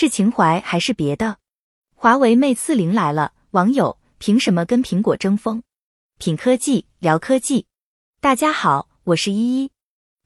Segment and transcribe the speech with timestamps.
[0.00, 1.38] 是情怀还是别的？
[1.96, 5.60] 华为 Mate 四零来了，网友凭什么跟苹果争锋？
[6.20, 7.66] 品科技聊科技，
[8.20, 9.72] 大家好，我是依依。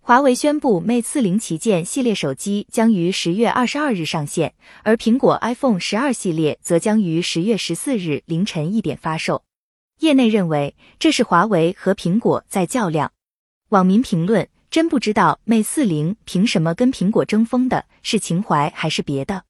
[0.03, 9.43] 华为宣布 Mate 四零旗舰系列手机将于十月二十二日上线，而苹果 iPhone 十二系列则将于十月十四日凌晨一点发售。
[10.00, 13.11] 业内认为这是华为和苹果在较量。
[13.70, 19.45] 网民评论：真不知道 Mate 四零凭什么跟苹果争锋的，是情怀还是别的？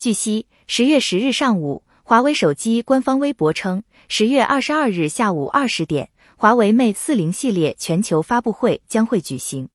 [0.00, 9.68] 据悉，十月十日上午，华为手机官方微博称，十月二十二日下午二十点，华为 Mate 四零系列全球发布会将会举行。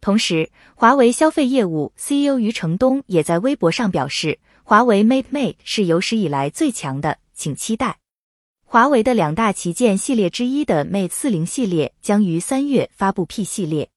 [0.00, 7.98] 同时，华为消费业务 CEO 余承东也在微博上表示，华为 Mate Mate 是有史以来最强的，请期待。
[8.64, 13.90] 华为的两大旗舰系列之一的 Mate 四零系列将于三月发布 P 系列。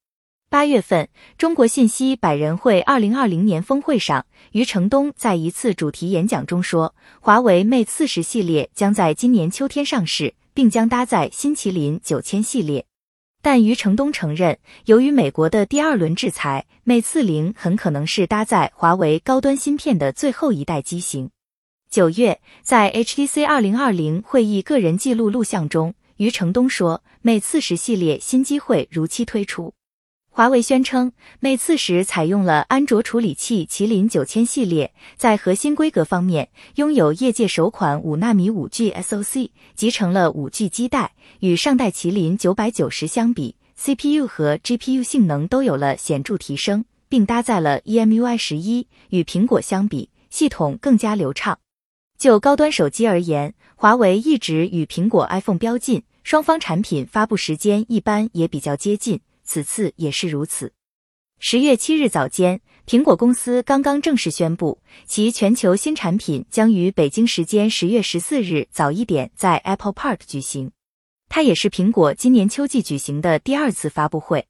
[0.49, 12.85] 八月份，中国信息百人会二零二零年峰会上，余承东在一次主题演讲中说，华为 Mate 四十系列将在今年秋天上市，并将搭载新麒麟九千系列。
[13.41, 21.29] 但余承东承认，由于美国的第二轮制裁，Mate 四零很可能是搭载华为高端芯片的最后一代机型。
[21.89, 29.73] 九月，在 HTC 二零二零会议个人记录录像中，余承东说，Mate 四十系列新机会如期推出。
[30.37, 41.13] 华为宣称，Mate 四十采用了安卓处理器麒麟九千系列，在核心规格方面拥有业界首款五纳米五 G SoC，集成了五 G 基带。
[41.39, 48.85] 与上代麒麟九百九十相比，CPU 和 GPU 性能都有了显著提升，并搭载了 EMUI 十一。
[49.09, 51.57] 与苹果相比，系统更加流畅。
[52.19, 59.19] 就高端手机而言，华为一直与苹果 iPhone 标近，双方产品发布时间一般也比较接近。
[59.47, 60.73] 此次也是如此。
[61.39, 70.71] 十月七日早间，苹果公司刚刚正式宣布，其全球新产品将于北京时间十月十四日早一点在 Apple Park 举行。
[71.29, 74.47] 它也是苹果今年秋季举行的第二次发布会。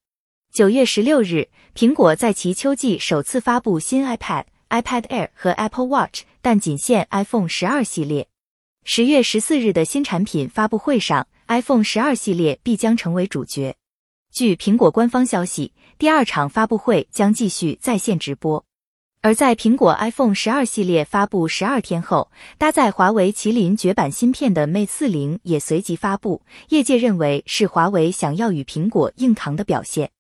[0.53, 8.27] 九月十六日，苹果在其秋季首次发布新 iPad、iPad Air 和 Apple Watch，但仅限 iPhone 十二系列。
[8.83, 13.75] 十月十四日的新产品发布会上，iPhone 十二系列必将成为主角。
[14.37, 18.63] 据苹果官方消息，第二场发布会将继续在线直播。
[19.21, 26.43] 而在苹果 iPhone 十二系列发布十二天后，搭载华为麒麟绝版芯片的 Mate 四零也随即发布。
[26.69, 30.11] 业界认为是华为想要与苹果硬扛的表现。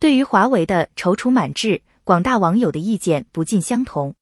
[0.00, 4.16] 对于华为的踌躇满志，广大网友的意见不尽相同。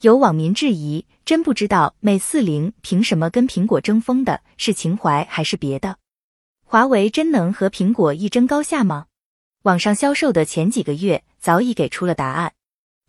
[0.00, 5.98] 有网民质疑：真不知道 Mate 四零凭什么跟苹果争锋的，是情怀还是别的？
[6.70, 9.06] 华为真能和苹果一争高下吗？
[9.62, 12.52] 网上销售的前几个月早已给出了答案。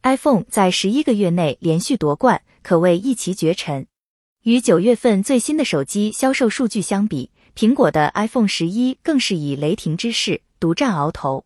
[0.01, 3.85] iPhone 在十一个月内连续夺冠，可谓一骑绝尘。
[4.43, 11.43] 与九月份最新的手机销售数据相比，苹果的 iPhone 十一更是以雷霆之势独占鳌头。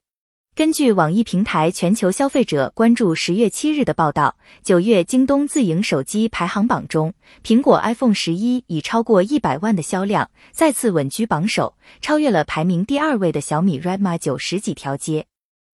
[0.55, 7.11] 根据网易平台全球消费者关注十月七日的报道，九月京东自营手机排行榜中，
[7.43, 15.25] 苹果 iPhone 十一以超过一百万的销量再次稳居榜首，超越了排名第二位的小米 Redmi 九十几条街。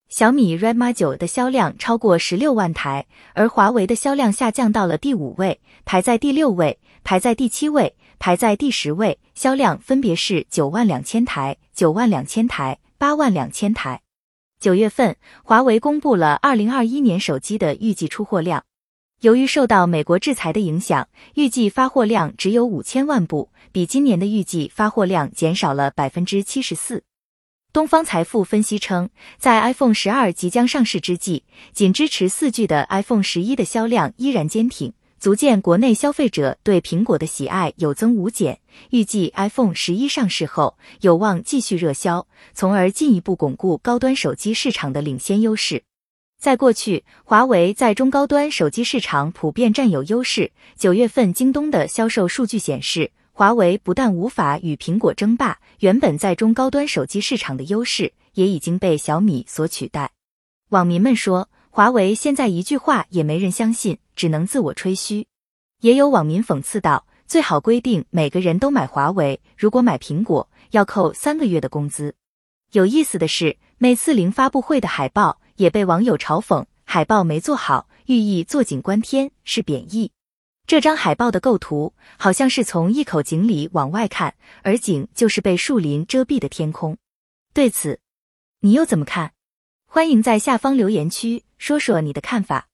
[0.07, 13.99] 小米 Redmi 九的销量超过十六万台，而华为的销量下降到了第五位，排在第六位，排在第七位，排在第十位，销量分别是九万两千台、九万两千台、八万两千台。
[14.59, 15.15] 九月份，
[15.45, 18.65] 华为公布了二零二一年手机的预计出货量。
[19.21, 27.03] 由于受到美国制裁的影响，预计发货量只有五千万部，比今年的预计发货量减少了百分之七十四。
[27.71, 34.91] 东方财富分析称，在 iPhone 十二即将上市之际，仅支持四 G 的 iPhone 十一的销量依然坚挺。
[35.19, 38.59] 足见国内消费者对苹果的喜爱有增无减。
[38.89, 45.83] 预计 iPhone 十一上市后，有望继续热销，从而进一步巩固高端手机市场的领先优势。
[46.39, 50.53] 在过去，华为在中高端手机市场普遍占有优势。
[50.77, 60.11] 九月份京东的销售数据显示，华为不但无法与苹果争霸，原本在中高端手机市场的优势也已经被小米所取代。
[60.69, 61.49] 网民们说。
[61.71, 65.25] 华为现在一句话也没人相信，只能自我吹嘘。
[65.79, 72.13] 也有网民讽刺道：“最好规定每个人都买华为，如果买苹果要扣三个月的工资。”
[72.73, 80.11] 有意思的是，Mate 四零发布会的海报也被网友嘲讽：“海报没做好，寓意坐井观天，是贬义。”
[80.67, 86.97] 这张海报的构图好像是从一口井里往外看，而井就是被树林遮蔽的天空。
[87.53, 88.01] 对此，
[88.59, 89.31] 你又怎么看？
[89.87, 91.45] 欢迎在下方留言区。
[91.57, 92.68] 说说你的看法。